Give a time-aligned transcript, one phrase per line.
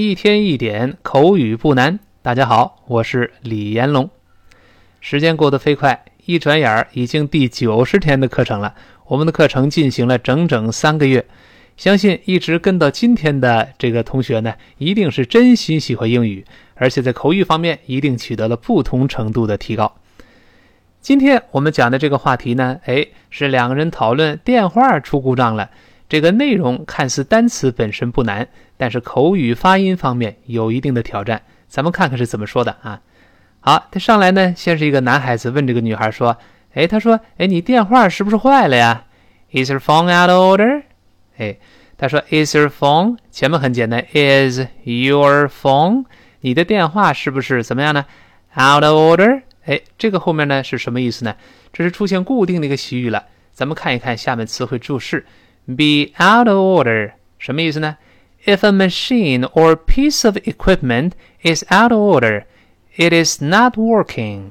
[0.00, 2.00] 一天一点口语不难。
[2.22, 4.08] 大家好，我是李延龙。
[5.02, 8.74] 时间过得飞快，一转眼儿已经第九十天的课程了。
[9.08, 11.26] 我们的课程进行了整整三个月，
[11.76, 19.94] 相信一直跟到今天的这个同学呢，一定是真心喜欢英语，而且在口语方面一定取得了不同程度的提高。
[21.02, 25.68] 今天我们讲的这个话题呢，哎，是两个人讨论电话出故障了。
[26.10, 31.40] 这个内容看似单词本身不难，但是口语发音方面有一定的挑战。
[31.68, 33.00] 咱们看看是怎么说的啊？
[33.60, 36.36] 好，他上来呢，先是一个男孩子问这个女孩说
[36.74, 39.04] ：“哎，他说，哎，你电话是不是坏了呀
[39.52, 40.82] ？Is your phone out of order？”
[41.38, 41.58] 哎，
[41.96, 46.06] 他说：“Is your phone？” 前面很简单，Is your phone？
[46.40, 48.04] 你的电话是不是怎么样呢
[48.56, 49.42] ？Out of order？
[49.64, 51.36] 哎，这个后面呢是什么意思呢？
[51.72, 53.26] 这是出现固定的一个习语了。
[53.52, 55.24] 咱们看一看下面词汇注释。
[55.66, 57.96] Be out of order 什么意思呢
[58.44, 62.44] ？If a machine or piece of equipment is out of order,
[62.96, 64.50] it is not working。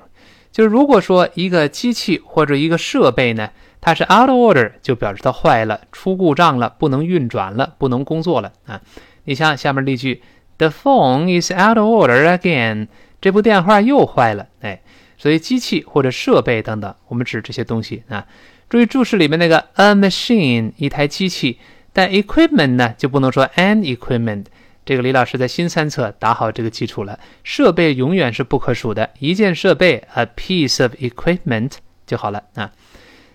[0.51, 3.49] 就是如果说一个机器或者一个设备呢，
[3.81, 8.81] 它是 out of order，就表示它坏了、出故障了、不能运转了、不能工作了啊。
[9.25, 10.21] 你像下面例句
[10.57, 12.88] ：The phone is out of order again。
[13.21, 14.47] 这部电话又坏了。
[14.61, 14.81] 哎，
[15.17, 18.25] 所以机器或者设备等等，我们指这些东西啊。
[18.70, 21.58] 注意注释里面那个 a machine 一台机器，
[21.92, 24.45] 但 equipment 呢就不能说 an equipment。
[24.86, 27.20] 这个李老师在新三册打好这个基础了。
[27.44, 31.72] 设备永远是不可数的，一件设备 a piece of equipment
[32.06, 32.72] 就好了啊。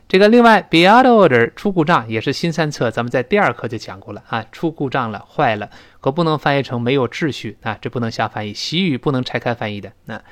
[0.06, 4.44] 这个另外 be out of order 出故障也是新三册，咱们在第二课就讲过了啊。
[4.52, 5.68] 出故障了，坏了，
[6.00, 9.90] 可不能翻译成没有秩序啊，这不能瞎翻译，习语不能拆开翻译的。
[10.04, 10.22] 那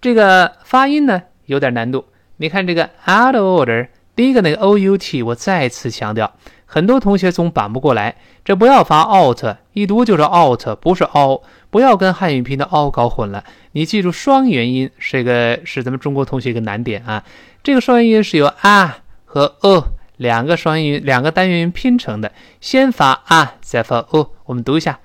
[0.00, 2.04] 这个发音呢有点难度，
[2.36, 3.88] 你看这个 out of order。
[4.14, 6.32] 第一个那个 o u t，我再次强调，
[6.66, 9.42] 很多同学总板不过来，这不要发 out，
[9.72, 13.42] 一读就是 out，不是 o，不要跟汉语拼音的 o 搞混了。
[13.72, 17.24] 你记住双元音，这个是咱们中国同学一个难点啊。
[17.62, 19.84] 这个双元音是由啊和 o
[20.18, 24.32] 两个双元音、两个单元音拼成的，先发啊，再发 o。
[24.44, 25.00] 我们读一下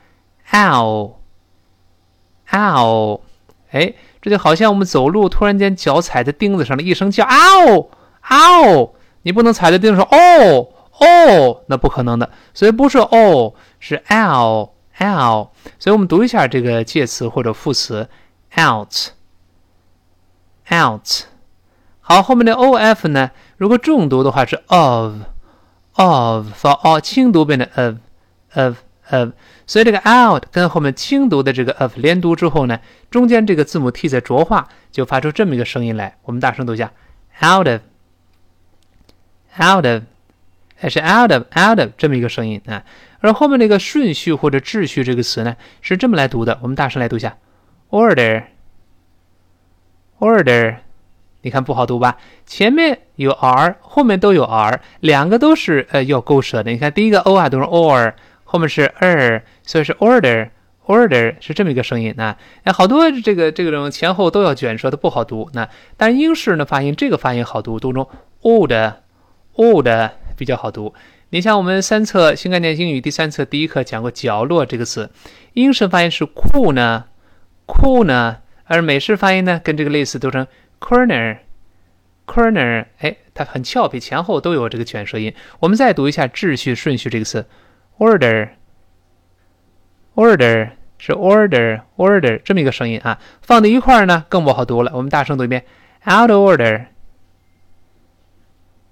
[0.51, 1.11] ，ow，ow，
[3.71, 7.87] 哎，这就好像我们走路突然间脚踩在钉子上的一声叫 ow。
[8.29, 8.91] ow，
[9.27, 18.07] 你不能踩在地上说哦哦，那不可能的，所以不是哦，是 ow ow，所以我们读一下这个介词或者副词
[18.57, 19.09] out
[20.71, 21.25] out。
[21.99, 25.15] 好，后面的 o f 呢，如果重读的话是 of
[25.95, 27.97] of，发 o 轻读变成 of
[28.53, 28.77] of
[29.09, 29.29] of，
[29.67, 32.79] 所以这个 out 跟后面轻读的这个 of 连读之后呢，
[33.11, 36.15] 中间这个字母 t 在浊化，就发出这么一个声音来。
[36.23, 36.93] 我们大声读一下
[37.43, 37.81] out of。
[39.59, 40.03] Out of，
[40.75, 42.83] 还是 out of out of 这么一个声音啊，
[43.19, 46.59] 而后面那个顺序或者秩序这个词呢，是这么来读的。
[46.61, 47.35] 我们大声来读一下
[47.89, 50.75] ，order，order，
[51.41, 52.17] 你看不好读吧？
[52.45, 56.71] 前面有 r，后面都有 r，两个都是呃要勾舌的。
[56.71, 58.13] 你看第一个 o 啊读成 or，
[58.43, 62.37] 后面是 er，所以是 order，order 是这么一个声音啊。
[62.63, 65.49] 哎，好多这个这个种前后都要卷舌的不好读。
[65.53, 68.05] 那但英式呢发音这个发音好读，读成
[68.41, 68.71] old。
[69.57, 69.89] Old
[70.37, 70.93] 比较好读。
[71.31, 75.09] 你像我们三册新概念英语第三册第一课讲过“角落”这个词，
[75.53, 77.03] 英式发音是 cool 呢
[77.65, 80.47] ，cool 呢，而美式发音呢跟这个类似，读成
[80.79, 82.85] corner，corner。
[82.99, 85.33] 哎，它很俏皮，前后都有这个卷舌音。
[85.59, 87.45] 我们再读一下秩序顺序这个词
[87.97, 94.93] ，order，order 是 order，order 这么一个声音啊，放在一块儿呢更不好读了。
[94.95, 95.65] 我们大声读一遍
[96.05, 96.85] ，out of order。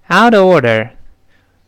[0.08, 0.90] Out of order，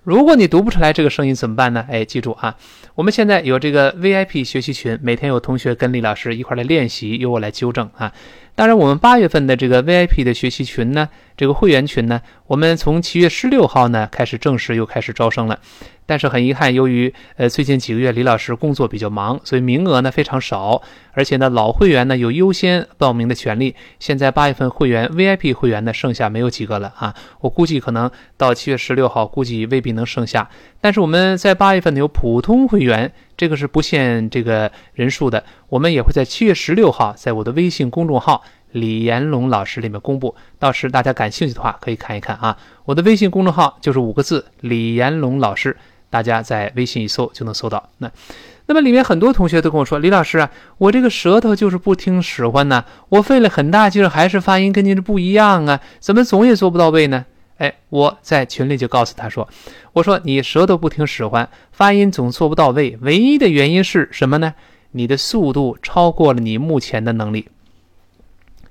[0.04, 1.84] 如果你读不出来这个声音怎么办呢？
[1.90, 2.56] 哎，记住啊，
[2.94, 8.12] 我们现在有这个 VIP 学习群，每天有同学跟李老师一块来练习，由我来纠正啊。
[8.54, 15.58] 当然，我们八月份的这个 VIP 的学习群呢，这个会员群呢，我们从七月十六号呢开始正式又开始招生了。
[16.04, 20.82] 但是很遗憾，由于呃最近几个月李老师工作比较忙，所以名额呢非常少，
[21.12, 23.76] 而且呢老会员呢有优先报名的权利。
[24.00, 30.50] 现在八月份会员 VIP 会员呢剩下没有几个了啊，我估计可能到七月十六号，估计未必能剩下。
[30.80, 33.12] 但是我们在八月份呢有普通会员。
[33.36, 38.42] 这个是不限这个人数的，我们也会在七月十六号在我的微信公众号
[38.72, 42.56] 李延龙老师里面公布，到时大家感兴趣的话可以看一看啊。
[42.84, 45.76] 我的微信公众号就是五个字李延龙老师，
[46.10, 47.88] 大家在微信一搜就能搜到。
[47.98, 48.10] 那
[48.66, 57.24] 那么里面很多同学都跟我说，李老师啊，我这个舌头就是不听使唤呢，我费了很大劲儿，还是发音跟您这不一样啊，怎么总也做不到位呢？
[57.56, 59.48] 哎，我在群里就告诉他说
[59.94, 64.54] ：“我说你舌头不听使唤，发音总做不到位，唯一的原因是什么呢？
[64.92, 67.48] 你的速度超过了你目前的能力，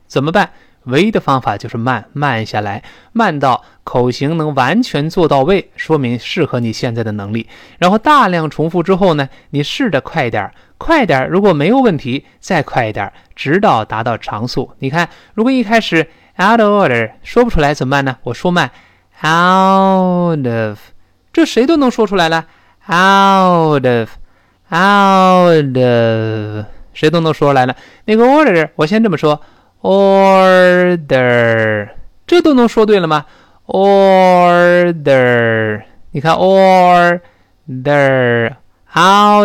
[0.07, 0.49] 怎么办？
[0.83, 2.81] 唯一的方法就是慢慢下来，
[3.11, 7.45] 慢到口型能完全做到位，说明适合你现在的能力。
[7.77, 14.71] 然后大量重复之后呢，你试着快点，快点，如果没有问题，再快一点，直到达到常速。
[14.79, 16.07] 你看，如果一开始
[16.39, 18.15] out of order 说不出来怎么办呢？
[18.23, 18.71] 我说慢
[19.21, 20.79] ，out of，
[21.33, 22.45] 这谁都能说出来了
[22.85, 24.15] ，out of，out
[25.75, 27.75] of，谁都能说出来了。
[28.05, 29.41] 那个 order，我先这么说。
[29.81, 31.07] order，
[32.25, 33.25] 这都能说对了吗
[33.67, 35.03] ？order，
[36.11, 37.33] 你看 order，out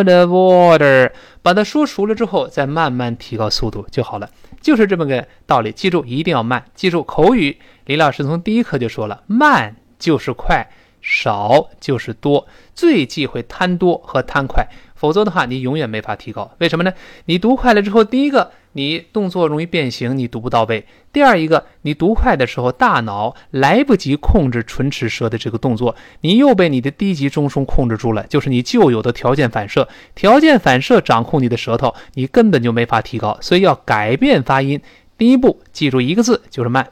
[0.09, 1.11] of order，
[1.43, 4.31] 把它说熟了之后，再慢慢提高速度就好了，
[4.61, 5.73] 就是这么个道理。
[5.73, 6.65] 记住，一定要慢。
[6.75, 10.67] 记住口语，李老师从第一课就说了，慢就是快，
[11.01, 14.67] 少就是多，最忌讳贪多和贪快。
[14.95, 16.53] 否则的话，你永远没法提高。
[16.59, 16.93] 为什么呢？
[17.25, 20.83] 你读快了之后，第一个，你动作容易变形，你读不到位；
[21.13, 29.89] 第二一个，你读快的时候，大脑来不及控制唇齿舌的这个动作，你又被你的低级中枢控制住了，就是你旧有的条件反射。
[30.15, 33.37] 条件反射掌控你的舌头，你根本就没法提高。
[33.41, 34.81] 所以要改变发音，
[35.19, 36.89] 第一步记住一个字，就是慢，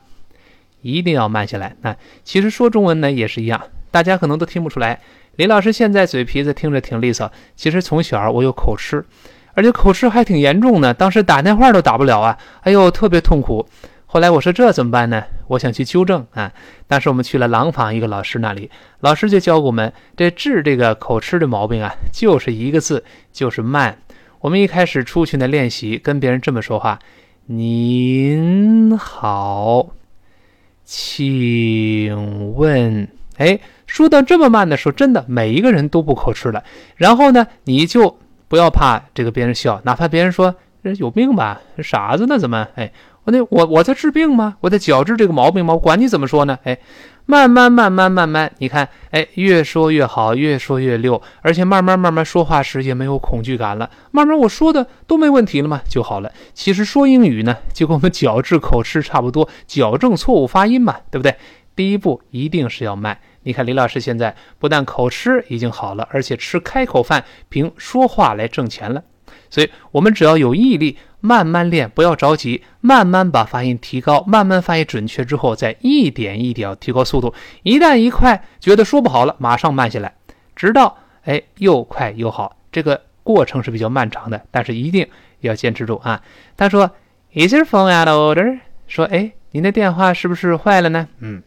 [0.82, 1.76] 一定要慢下来。
[1.80, 3.60] 那其实说中文呢也是一样，
[3.90, 5.00] 大家可能都听不出来。
[5.36, 9.02] 李老师现在嘴皮子听着挺利索，其实从小我有口吃，
[9.60, 13.68] 而且口吃还挺严重的，当时打电话都打不了啊，哎呦特别痛苦。
[14.06, 15.22] 后来我说这怎么办呢？
[15.48, 16.50] 我想去纠正啊。
[16.86, 18.70] 当时我们去了廊坊一个老师那里，
[19.00, 23.04] 老师就教我们这治这个口吃的毛病啊，就是一个字，
[23.34, 23.98] 就是慢。
[24.40, 26.98] 我们一开始出去呢练习，跟别人这么说话
[27.44, 29.88] ：“您好，
[30.82, 36.64] 请问。”哎，说到这么慢的时候，真的每一个人都不口吃了。
[36.96, 38.18] 然后呢，你就
[38.50, 42.66] 不要怕这个别人笑，哪怕别人说人有病吧，傻子呢怎么？
[42.74, 42.90] 哎，
[43.22, 44.56] 我那我我在治病吗？
[44.62, 45.74] 我在矫治这个毛病吗？
[45.74, 46.58] 我管你怎么说呢？
[46.64, 46.76] 哎，
[47.26, 53.88] 慢慢慢慢慢慢，你看，哎，越说越好，越说越溜，而且慢慢慢慢说话时也没有恐惧感了。
[54.10, 55.82] 慢慢我说的都没问题了嘛？
[55.88, 56.32] 就好了。
[56.52, 61.36] 其实说英语呢，就跟我们矫治口吃差不多，矫正错误发音嘛，对不对？
[61.76, 63.16] 第一步一定是要慢。
[63.42, 69.02] 你看李老师现在不但口吃已经好了，而且吃开口饭，凭说话来挣钱了。
[69.48, 77.32] 所以，我们只要有毅力，慢慢练，不要着急，慢慢把发音提高，慢慢发音准确之后，再一点一点提高速度。
[77.62, 80.14] 一旦一快，觉得说不好了，马上慢下来，
[80.54, 82.56] 直到哎又快又好。
[82.70, 85.08] 这个过程是比较漫长的，但是一定
[85.40, 86.22] 要坚持住啊。
[86.56, 86.90] 他说
[87.32, 91.42] ：“Is your phone out of order？” 说：“哎，您的电话是不是坏了呢？”嗯。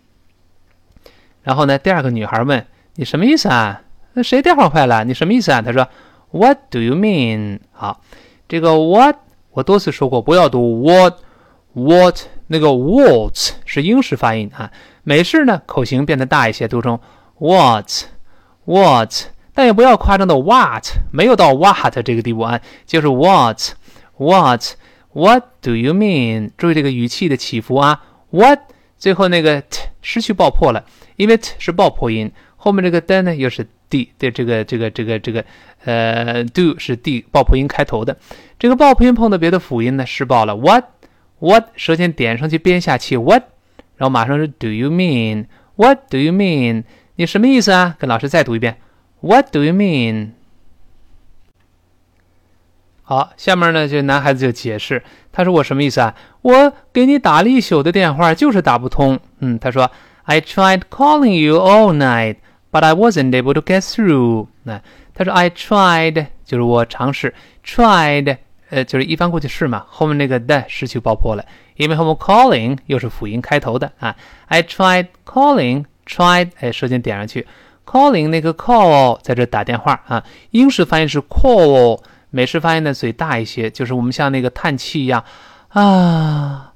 [1.43, 1.77] 然后呢？
[1.77, 3.81] 第二个女孩问：“你什么意思啊？
[4.13, 5.03] 那谁电话坏了？
[5.03, 5.87] 你什么意思啊？”他说
[6.31, 7.99] ：“What do you mean？” 好，
[8.47, 9.17] 这个 “what”
[9.51, 13.35] 我多次说过，不要读 “what”，“what” 那个 “what”
[13.65, 14.71] 是英式发音啊。
[15.03, 16.97] 美式呢，口型变得大一些，读成
[17.39, 19.11] “what”，“what”，
[19.53, 28.59] 但也不要夸张的 “what”，没有到 “what” 这个地步啊，就是 “what”，“what”，“what do you mean？” 注意这个语气的起伏啊，“what”
[29.03, 30.85] 最后那个 “t” 失去爆破了。
[31.17, 35.43] 因为 t 是爆破音，后面这个的呢又是 d 的这个这个这个这个
[35.83, 38.17] 呃 do 是 d 爆破音开头的，
[38.57, 40.55] 这个爆破音碰到别的辅音呢失爆了。
[40.55, 40.85] what
[41.39, 43.43] what 舌尖点上去憋下气 what，
[43.97, 46.85] 然后马上是 do you mean what do you mean
[47.17, 47.97] 你什么意思啊？
[47.99, 48.77] 跟老师再读一遍
[49.19, 50.29] what do you mean？
[53.03, 56.15] 好，下面呢就男孩子就解释，他说我什么意思啊？
[56.41, 59.19] 我给你打了一宿的电话就是打不通。
[59.39, 59.89] 嗯，他说。
[60.25, 62.37] I tried calling you all night,
[62.71, 64.47] but I wasn't able to get through。
[64.63, 64.81] 那
[65.13, 68.37] 他说 I tried 就是我尝试，tried
[68.69, 71.43] 呃就是一般过去式嘛，后面那个的失去爆破了，
[71.75, 74.15] 因为后面 calling 又是辅音开头的啊。
[74.47, 77.45] I tried calling, tried 哎舌尖点上去
[77.85, 80.23] ，calling 那个 call 在这打电话啊。
[80.51, 82.01] 英式发音是 call，
[82.35, 85.23] 美式发音呢嘴大一些，就是我们像那个叹气一样
[85.69, 86.71] 啊。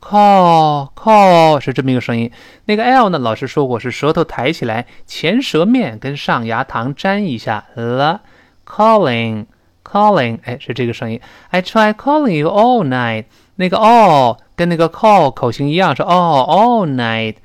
[0.00, 2.30] call call 是这么一个声音，
[2.66, 3.18] 那个 l 呢？
[3.18, 8.20] 老师说过是舌头抬起来，前舌面跟上牙膛粘一下了。
[8.64, 9.46] calling
[9.82, 11.20] calling，哎，是这个声音。
[11.50, 13.24] I try calling you all night，
[13.56, 17.36] 那个 all 跟那个 call 口型一样，是 all all night。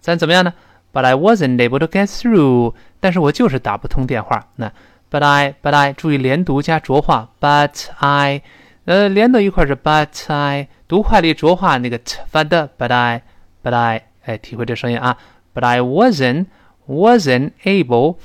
[0.00, 0.52] 咱怎么样呢
[0.92, 4.48] ？But I wasn't able to get through，但是我就是打不通电话。
[4.56, 4.70] 那
[5.12, 8.42] But I But I 注意连读加浊化，But I，
[8.86, 10.68] 呃，连到一块是 But I。
[10.88, 15.16] 读快力浊化那个 t 发的，but I，but I，哎，体会这声音啊
[15.54, 16.46] ，but I wasn't
[16.86, 18.16] wasn't able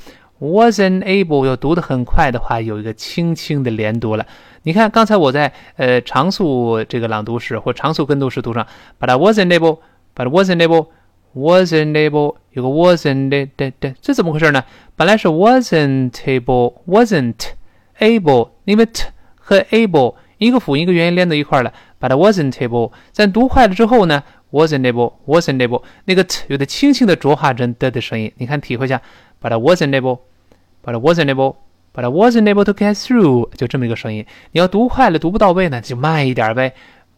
[0.41, 4.25] wasn't able 要读得很快的话，有一个轻轻的连读了。
[4.63, 8.67] 你看，刚才我在呃常速这个朗读时或常速跟读时读上
[9.00, 10.88] ，but I wasn't able，but I wasn't able
[11.38, 14.63] wasn't able 有个 wasn't 的的的，这怎么回事呢？
[14.96, 17.36] 本来是 wasn't able，wasn't
[18.00, 19.03] able，因为 t
[19.36, 22.91] 和 able 一个辅音一个元音连到一块了，but wasn't able。
[23.12, 29.01] 在读快了之后呢，wasn't able，wasn't able，那个 t 有的轻轻的浊化成的的声音，你看体会一下
[29.41, 31.56] ，but wasn't able，but wasn't able。
[31.94, 34.24] But wasn't able to get through，就这么一个声音。
[34.51, 36.74] 你要读快了，读不到位呢，就慢一点呗。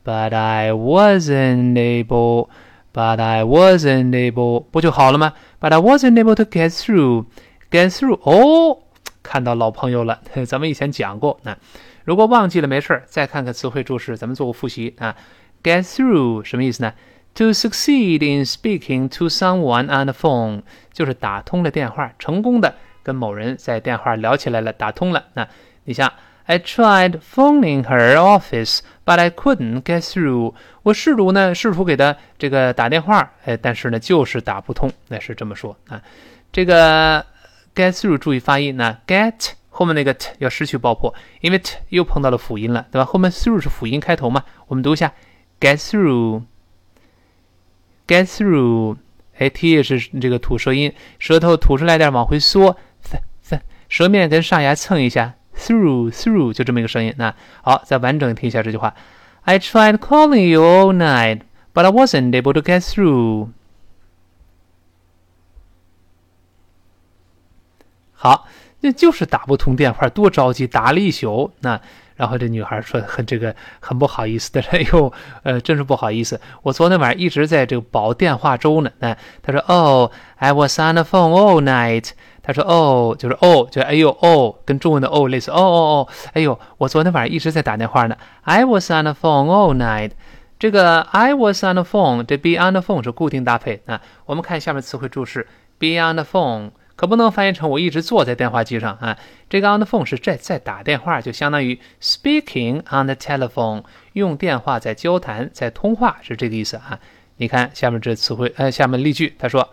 [0.06, 2.48] But I wasn't able,
[2.94, 7.26] but I wasn't able，不就好了吗？But I wasn't able to get through,
[7.70, 8.20] get through。
[8.24, 8.80] 哦，
[9.22, 11.40] 看到老朋友了，咱们以前讲过。
[11.44, 11.58] 那
[12.06, 15.16] 如果忘记了没事儿，再看看词汇注释，咱们做个复习啊。
[15.62, 16.94] Get through 什么意思呢
[17.36, 22.76] ？To succeed in speaking to someone on the phone，就是打通了电话，成功的。
[23.04, 25.26] 跟某人在电话聊起来了，打通了。
[25.34, 25.48] 那
[25.84, 26.12] 你像
[26.46, 28.80] ，I tried phoning her office,
[29.10, 30.54] but I couldn't get through。
[30.84, 34.94] 我试图呢，试图给他这个打电话，哎，但是呢，就是打不通。
[35.08, 36.00] 那是这么说啊。
[36.52, 37.26] 这个
[37.74, 41.12] get through 注意发音呢，get 后面那个 t 要失去爆破，
[41.42, 43.06] 因为 t 又碰到了辅音了，对吧？
[43.06, 44.44] 后面 through 是辅音开头嘛？
[44.68, 45.12] 我们读一下
[45.60, 46.44] ，get through，get
[48.28, 48.98] through。
[49.40, 52.78] 哎，t 也是这个吐舌音，舌头吐出来点，往回缩。
[53.88, 57.14] 舌面跟上牙蹭一下，through through 就这么一个声音。
[57.18, 58.96] 那好，再完整听一下这句话
[59.44, 61.42] ：I tried calling you all night,
[61.74, 63.50] but I wasn't able to get through。
[68.14, 68.48] 好，
[68.82, 71.52] 那就是打不通电话，多着急，打了一宿。
[71.60, 71.80] 那
[72.16, 75.14] 然后这女孩说很这个很不好意思的，哎呦，
[75.44, 78.92] 呃，真是不好意思，我昨天晚上一直在这个煲电话粥呢。
[79.00, 82.10] 那她说，Oh, I was on the phone all night。
[82.42, 85.52] 他说：“哦，就是哦，就哎呦哦，跟中文的哦类似。
[85.52, 88.18] 哦哦哦，哎呦，我昨天晚上一直在打电话呢。
[88.42, 90.12] I was on the phone all night。
[90.58, 93.82] 这个 I was on the phone，这 be on the phone 是固定搭配。
[93.86, 99.18] 啊我们看下面词汇注释，be on the phone 可不能翻译成我一直坐在电话机上啊。
[99.50, 107.00] 这个 on the phone 是在在打电话，就相当于 speaking on the telephone，用电话在交谈，在通话是这个意思啊。
[107.38, 109.68] 你看下面这词汇，呃，下面例句，他说。”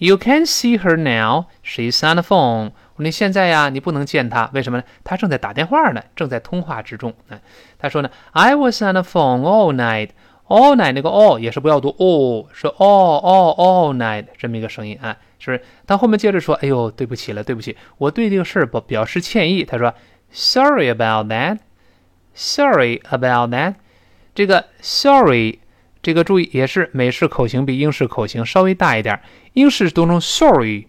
[0.00, 1.48] You can see her now.
[1.62, 2.72] She's on the phone.
[2.96, 4.84] 你现在呀，你不能见她，为什么呢？
[5.04, 7.12] 她正在打电话呢，正在通话之中。
[7.28, 7.38] 哎，
[7.78, 10.10] 他说呢，I was on the phone all night.
[10.48, 15.62] All night 那个 all 也是不要读 all，是 all all all night 这么一个声音啊，是不是？
[15.86, 19.64] 他后面接着说，哎呦，对不起了，对不起，我对这个事儿表表示歉意。
[19.64, 19.94] 他说
[20.32, 21.58] ，Sorry about that.
[22.34, 23.74] Sorry about that.
[24.34, 25.59] 这个 sorry。
[26.02, 29.20] 这个注意也是美式口型比英式口型稍微大一点，
[29.52, 30.82] 英式读成 sorry，sorry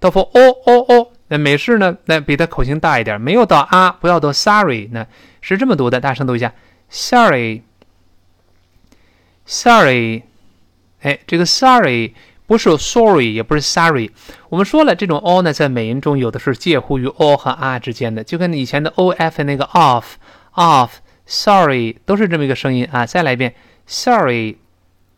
[0.00, 5.06] 到发 o o o，那美式呢，那比它口型大一点，没有到啊，不要读 sorry，那
[5.42, 6.54] 是这么读的，大声读一下
[6.88, 7.62] ，sorry，sorry，
[11.02, 12.14] 哎，这个 sorry
[12.46, 14.10] 不是 sorry，也不是 sorry，
[14.48, 20.90] 我们说了，这种 o 呢，在美音中有的是介乎于 o 和 r 之间的，就跟以前的 o f 那个 off，off。
[21.26, 23.04] Sorry，都是这么一个声音啊！
[23.04, 23.54] 再来一遍
[23.84, 24.58] ，Sorry，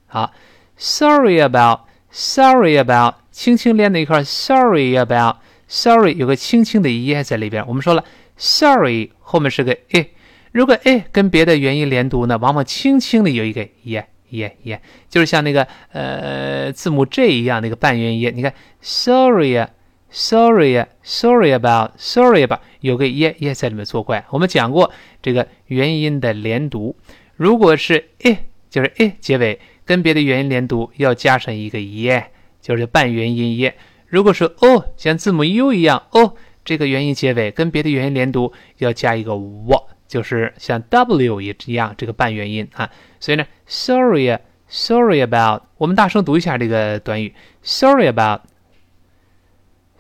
[0.07, 0.33] 好
[0.79, 7.67] ，Sorry about，Sorry about，轻轻连在一块，Sorry about，Sorry 有个轻轻的 e 在里边。
[7.69, 8.03] 我们说了
[8.39, 10.07] ，Sorry 后面是个 e，
[10.53, 14.79] 如果 e 跟别的元音连读呢，往往轻轻的有一个 e e e，
[15.11, 18.33] 就是像那个呃字母 J 一样那个半元音。
[18.35, 19.69] 你看，Sorry 啊。
[20.11, 24.25] Sorry, sorry about, sorry about，有个 e e 在里面作怪。
[24.31, 26.97] 我们讲过这个元音的连读，
[27.37, 28.39] 如果是 e
[28.71, 32.23] 就是 e 结尾，跟别的元音连读要加上一个 e，
[32.63, 33.73] 就是半元音 e。
[34.07, 36.35] 如果是 o，像字母 u 一样 o，
[36.65, 42.91] 这个元音结尾跟别的元音连读要加一个 w，就是像 w 也一样这个半元音啊。
[43.21, 44.39] 所以呢，sorry,
[44.69, 48.41] sorry about，我们大声读一下这个短语，sorry about。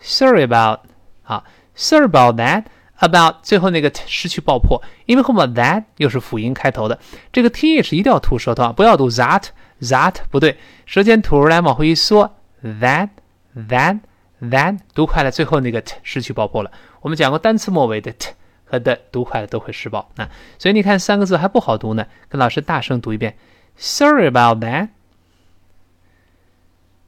[0.00, 0.80] Sorry about，
[1.22, 6.98] 好，Sorry about that，about 最后那个失去爆破，因为后面 that 又是辅音开头的，
[7.32, 16.70] 这个 th 一定要吐舌头啊，不要读 that，that 不对，舌尖吐出来往回一缩，that，that，that，读快了，最后那个 t 失去爆破了。
[17.00, 18.32] 我们讲过单词末尾的 t
[18.64, 20.28] 和的读快了都会失爆啊，
[20.58, 23.36] 所以你看三个字还不好读呢，跟老师大声读一遍
[23.76, 24.62] ，Sorry about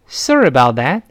[0.07, 1.03] that，Sorry about that。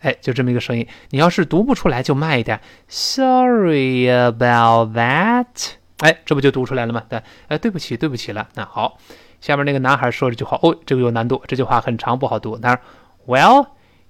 [0.00, 0.86] 哎，就这么一个声音。
[1.10, 2.60] 你要是读不出来，就慢一点。
[2.88, 5.46] Sorry about that。
[5.98, 7.02] 哎，这不就读出来了吗？
[7.08, 8.48] 对，哎，对不起，对不起了。
[8.54, 8.98] 那好，
[9.40, 11.42] 下面那个男孩说这句话，哦，这个有难度。
[11.46, 12.58] 这句话很长，不好读。
[12.58, 12.80] 他说
[13.26, 13.66] ：“Well,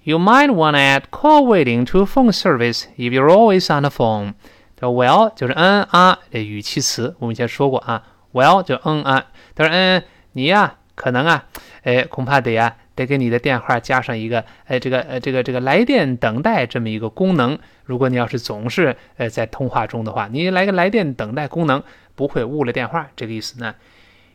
[0.07, 3.89] You might want to add call waiting to phone service if you're always on the
[3.89, 4.35] phone。
[4.79, 8.03] 叫 Well 就是嗯啊的语气词，我们以前说过啊。
[8.31, 10.01] Well 就嗯啊，他说嗯
[10.31, 11.43] 你呀可能啊，
[11.83, 17.57] 哎恐怕得呀得给你的电话加上一个哎这个呃这个这个来电等待这么一个功能。
[17.85, 21.81] 如果你要是总是呃在通话中的话，你来个来电等待功能，
[22.15, 23.75] 不会误了电话这个意思呢。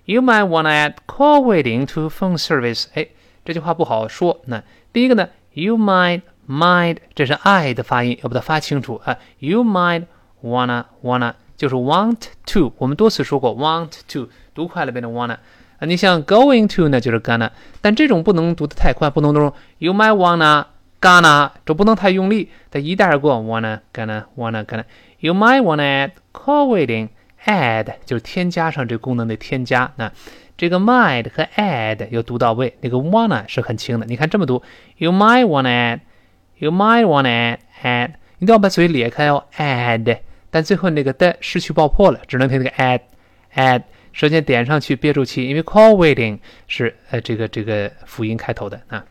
[0.04, 2.86] You might want to add call waiting to phone service。
[2.94, 3.08] 哎，
[3.44, 4.40] 这句话不好说。
[4.46, 9.18] 那第一个呢？You might might 这是 I 的发音，要把它发清楚啊。
[9.40, 10.04] You might
[10.42, 15.38] wanna wanna 就是 want to，我们多次说过 want to，读快了变成 wanna。
[15.86, 20.66] 你像 going to 呢，就是 gonna，但这种不能读得太快，不能读 You might wanna
[21.00, 24.84] gonna，这不能太用力，它一带而过 wanna gonna wanna gonna。
[25.18, 30.12] You might wanna add call waiting，add 就是添加上这个功能的添加那。
[30.56, 34.06] 这个 might 和 add 要读到位，那个 wanna 是很轻的。
[34.06, 34.62] 你看这么读
[34.98, 40.18] ，You might wanna add，You might wanna add，你都要把嘴咧开哦，add。
[40.50, 43.82] 但最后那个的失去爆破了，只能听那个 add，add。
[44.13, 49.05] 舌尖点上去，憋住气，因为 call waiting 是呃这个这个辅音开头的啊。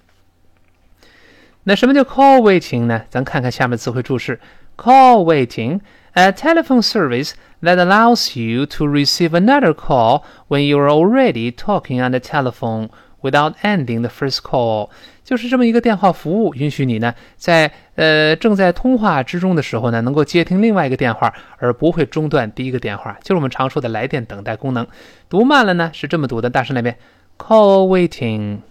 [1.64, 3.02] 那什么叫 call waiting 呢？
[3.08, 4.40] 咱看看下面词汇注释，
[4.76, 12.02] call waiting。a telephone service that allows you to receive another call when you are already talking
[12.02, 12.88] on the telephone
[13.21, 14.89] without ending the first call，
[15.23, 24.87] 就是这么一个电话服务，允许你呢在呃正在通话之中的时候呢，能够接听另外一个电话，而不会中断第一个电话，就是我们常说的来电等待功能。
[25.29, 26.97] 读慢了呢是这么读的，大声来遍
[27.37, 28.61] ：call waiting，call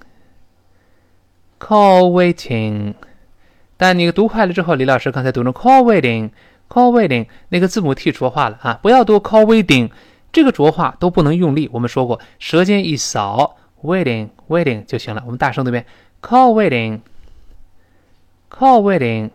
[2.11, 2.95] waiting。
[3.76, 6.30] 但你读快了之后，李老师刚才读成 call waiting。
[6.69, 9.90] call waiting 那个字母 t 浊化了啊，不要读 call waiting，
[10.30, 11.69] 这个浊化都不能用力。
[11.73, 15.24] 我们说过，舌尖一扫 ，waiting waiting 就行了。
[15.25, 15.85] 我们大声读一遍，
[16.22, 16.53] call
[18.50, 19.29] waiting，call waiting。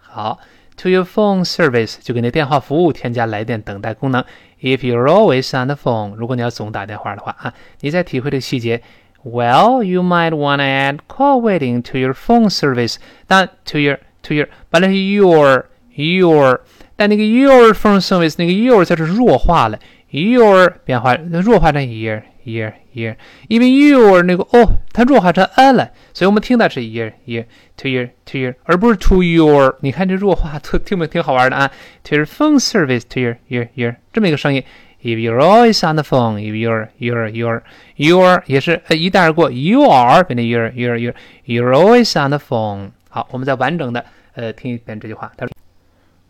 [0.00, 0.38] 好，
[0.76, 4.24] to your phone service 就给那电话服务添加来电等待功能。
[4.60, 8.82] If you're always on the phone，如果你要总打电话的话啊，你再体会这个细节。
[9.24, 12.96] Well, you might want to add call waiting to your phone service.
[13.26, 16.60] 当然，to your to your，把那 your your，
[16.94, 19.78] 但那个 your phone service 那个 your 在这弱化了
[20.10, 23.16] ，your 变化弱化成 year year year，
[23.48, 29.76] 因为 your 那个哦，它弱化成 a 了，所以我们听到是 year year to year to year，而不是 to your。
[29.80, 31.70] 你看这弱化特听不挺好玩的啊？
[32.04, 34.62] To your phone service to your year year 这么一个声音。
[35.02, 37.60] If you're always on the phone, if you're you're you're
[37.98, 41.14] you're 也是呃一带而过，you are 变成 you're you're you're
[41.46, 42.92] you're always on the phone。
[43.10, 44.02] 好，我们再完整的
[44.34, 45.52] 呃听一遍这句话，他说。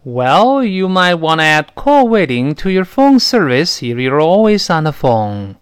[0.05, 4.69] Well, you might want to add call waiting to your phone service if you're always
[4.73, 5.55] on the phone.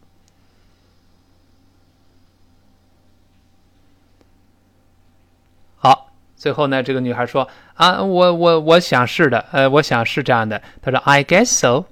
[5.77, 10.61] 好，最后呢，这个女孩说啊，我我我想是的，呃，我想是这样的。
[10.83, 11.85] 她说，I guess so.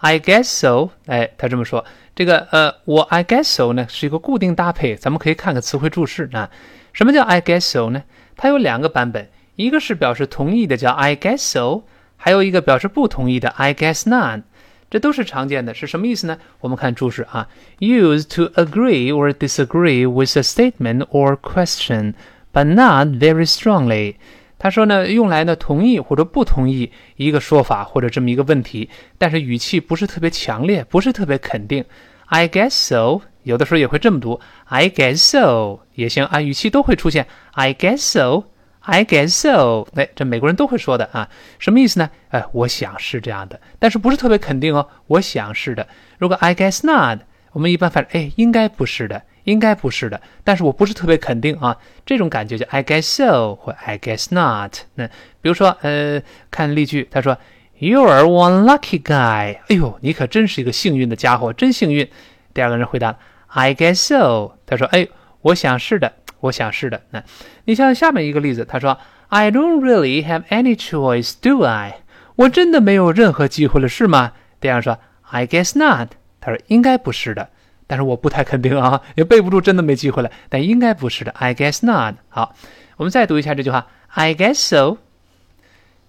[0.00, 0.90] I guess so.
[1.06, 1.82] 哎，她这么说。
[2.14, 6.50] 这个呃，我 I guess so 呢是一个固定搭配，咱们可以看个词汇注释啊。
[6.92, 8.02] 什么叫 I guess so 呢？
[8.36, 9.30] 它有两个版本。
[9.58, 11.82] 一个是表示同意的，叫 I guess so；
[12.16, 14.42] 还有一个表示不同意的，I guess not。
[14.88, 16.38] 这都是常见的，是什么意思呢？
[16.60, 17.48] 我们看注释啊
[17.80, 22.14] ，use to agree or disagree with a statement or question,
[22.52, 24.14] but not very strongly。
[24.60, 31.84] 他说呢，用来呢同意或者不同意一个说法或者这么一个问题，但是语气不是特别强烈，不是特别肯定。
[32.26, 38.44] I guess so，有的时候也会这么读，I guess so 也行啊，语气都会出现 I guess so。
[38.80, 42.08] I guess so，哎，这美国人都会说的啊，什么意思呢？
[42.30, 44.88] 哎，我想是这样的，但是不是特别肯定哦。
[45.06, 45.86] 我想是的。
[46.18, 47.20] 如果 I guess not，
[47.52, 51.76] 我们一般翻译，哎，应该不是的，应该不是的，但是我不是特别肯定啊。
[52.06, 54.74] 这种感觉叫 I guess so 或 I guess not。
[54.94, 55.06] 那
[55.40, 57.36] 比如说，呃，看例句，他说
[57.78, 59.58] You are one lucky guy。
[59.68, 62.08] 哎呦，你可真是一个幸运的家伙，真幸运。
[62.54, 63.16] 第二个人回答
[63.48, 64.52] ，I guess so。
[64.66, 65.06] 他说，哎，
[65.42, 66.12] 我想是的。
[66.40, 67.02] 我想是的。
[67.10, 67.20] 那
[67.68, 71.96] 你像下面一个例子，他说：“I don't really have any choice, do I？”
[72.36, 74.32] 我真的没有任何机会了，是吗？
[74.58, 77.50] 第二说：“I guess not。”他说：“应该不是的，
[77.86, 80.30] 但是我不太肯定啊，也背不住，真的没机会了。
[80.48, 82.54] 但应该不是的，I guess not。”好，
[82.96, 84.96] 我们再读一下这句话：“I guess so。”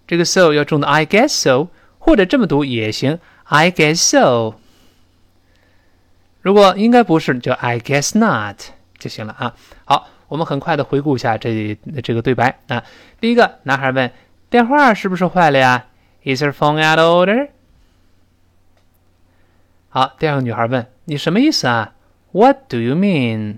[0.07, 1.67] 这个 “so” 要重的 “I guess so”，
[1.97, 4.55] 或者这么读也行：“I guess so。”
[6.41, 8.61] 如果应该不是，就 “I guess not”
[8.97, 9.53] 就行了啊。
[9.83, 10.07] 好。
[10.29, 12.81] 我们很快的回顾一下这这个对白啊。
[13.19, 14.09] 第一个，男孩问
[14.49, 15.87] ：“电话是不是坏了呀
[16.23, 17.49] ？”Is your phone out of order？
[19.89, 21.93] 好，第二个女孩问：“你什么意思啊
[22.31, 23.57] ？”What do you mean？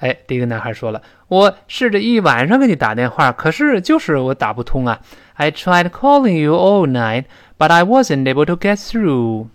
[0.00, 5.00] 哎，第一个男孩说了：“我试着一晚上给你打电话，可是就是我打不通啊。
[5.34, 7.24] I tried calling you all night,
[7.58, 9.48] but I wasn't able to get through。”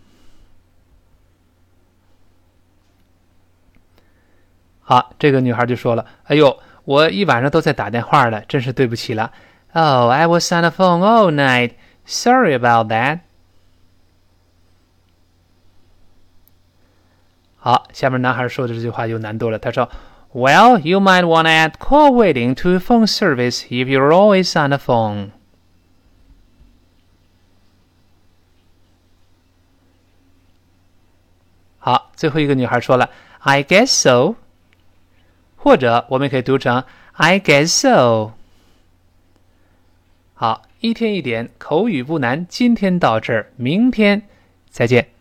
[4.83, 9.33] 好，这个女孩就说了：“哎呦，我一晚上都在打电话了，真是对不起了。”
[9.75, 11.73] Oh, I was on the phone all night.
[12.07, 13.21] Sorry about that.
[17.59, 19.59] 好，下面男孩说的这句话有难度了。
[19.59, 19.91] 他说。
[20.31, 24.77] Well, you might want to add call waiting to phone service if you're always on the
[24.77, 25.31] phone.
[31.79, 33.09] 好，最后一个女孩说了，
[33.39, 34.35] I guess so，
[35.64, 38.34] 或者我们可以读成 I guess so。
[40.34, 44.24] 好，一天一点口语不难，今天到这儿，明天
[44.70, 45.13] 再见。